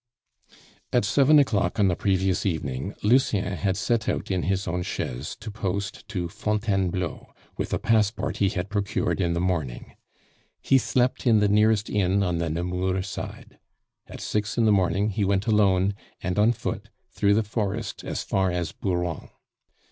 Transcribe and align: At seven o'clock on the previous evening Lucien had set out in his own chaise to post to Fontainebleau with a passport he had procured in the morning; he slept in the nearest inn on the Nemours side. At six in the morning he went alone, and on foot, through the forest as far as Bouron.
At 0.91 1.05
seven 1.05 1.37
o'clock 1.37 1.77
on 1.79 1.87
the 1.87 1.95
previous 1.95 2.43
evening 2.43 2.95
Lucien 3.03 3.45
had 3.53 3.77
set 3.77 4.09
out 4.09 4.31
in 4.31 4.41
his 4.41 4.67
own 4.67 4.81
chaise 4.81 5.35
to 5.35 5.51
post 5.51 6.07
to 6.07 6.27
Fontainebleau 6.27 7.35
with 7.55 7.71
a 7.71 7.77
passport 7.77 8.37
he 8.37 8.49
had 8.49 8.71
procured 8.71 9.21
in 9.21 9.33
the 9.33 9.39
morning; 9.39 9.93
he 10.59 10.79
slept 10.79 11.27
in 11.27 11.39
the 11.39 11.47
nearest 11.47 11.87
inn 11.87 12.23
on 12.23 12.39
the 12.39 12.49
Nemours 12.49 13.07
side. 13.09 13.59
At 14.07 14.21
six 14.21 14.57
in 14.57 14.65
the 14.65 14.71
morning 14.71 15.11
he 15.11 15.23
went 15.23 15.45
alone, 15.45 15.93
and 16.19 16.39
on 16.39 16.53
foot, 16.53 16.89
through 17.11 17.35
the 17.35 17.43
forest 17.43 18.03
as 18.03 18.23
far 18.23 18.49
as 18.49 18.71
Bouron. 18.71 19.29